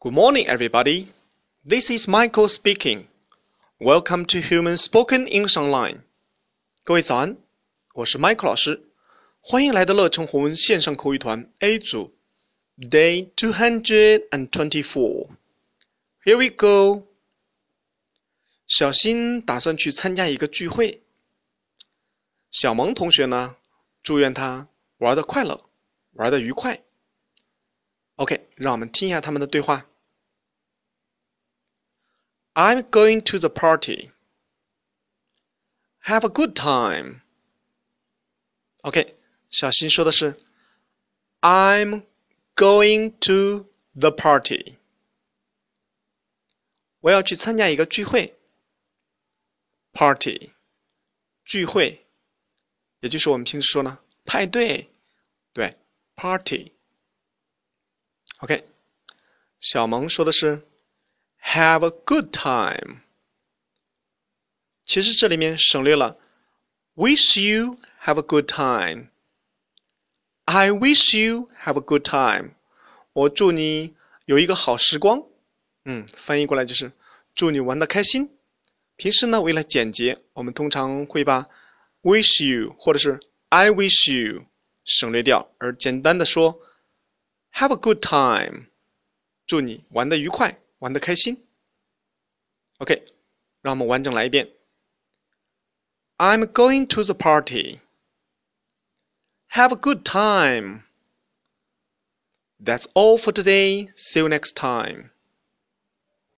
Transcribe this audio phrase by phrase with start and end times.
[0.00, 1.12] Good morning, everybody.
[1.64, 3.06] This is Michael speaking.
[3.80, 6.02] Welcome to Human Spoken English Online.
[6.84, 7.36] 各位早安，
[7.94, 8.82] 我是 Michael 老师，
[9.40, 12.12] 欢迎来到乐成红文线上口语团 A 组
[12.78, 15.30] Day two hundred and twenty-four.
[16.22, 17.06] Here we go.
[18.66, 21.02] 小新打算去参加一个聚会。
[22.50, 23.56] 小萌同学呢，
[24.02, 24.68] 祝愿他
[24.98, 25.64] 玩的快乐，
[26.12, 26.82] 玩的愉快。
[28.19, 29.87] OK，让我们听一下他们的对话。
[32.53, 34.11] I'm going to the party.
[36.03, 37.21] Have a good time.
[38.81, 39.15] OK，
[39.49, 40.37] 小新说的是
[41.39, 42.03] I'm
[42.55, 44.75] going to the party.
[46.99, 48.37] 我要去参加一个聚会。
[49.93, 50.51] Party，
[51.45, 52.05] 聚会，
[52.99, 54.89] 也就是我们平时说呢，派对，
[55.53, 55.77] 对
[56.15, 56.73] ，party。
[58.38, 58.64] OK，
[59.58, 60.66] 小萌说的是
[61.42, 63.00] "Have a good time"，
[64.84, 66.18] 其实这里面省略了
[66.94, 72.50] "Wish you have a good time"。I wish you have a good time。
[73.14, 73.94] 我祝你
[74.26, 75.24] 有一个好时光。
[75.86, 76.92] 嗯，翻译过来就是
[77.34, 78.36] 祝你玩的开心。
[78.96, 81.48] 平时呢，为了简洁，我们通常会把
[82.02, 84.44] "wish you" 或者是 "I wish you"
[84.84, 86.60] 省略掉，而简单的说。
[87.52, 88.66] Have a good time，
[89.46, 91.46] 祝你玩的愉快，玩的开心。
[92.78, 93.06] OK，
[93.62, 94.50] 让我们完整来一遍。
[96.16, 97.80] I'm going to the party.
[99.50, 100.82] Have a good time.
[102.58, 103.92] That's all for today.
[103.96, 105.10] See you next time.